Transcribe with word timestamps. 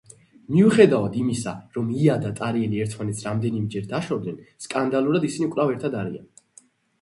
მიუხედავად 0.53 1.17
იმისა, 1.23 1.51
რომ 1.75 1.91
ია 2.05 2.15
და 2.23 2.31
ტარიელი 2.39 2.81
ერთმანეთს 2.85 3.21
რამდენიმეჯერ 3.27 3.85
დაშორდნენ 3.93 4.41
სკანდალურად, 4.67 5.29
ისინი 5.31 5.51
კვლავ 5.53 5.75
ერთად 5.77 6.01
არიან. 6.03 6.27